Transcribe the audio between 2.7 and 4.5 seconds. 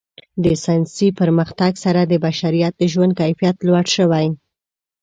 د ژوند کیفیت لوړ شوی.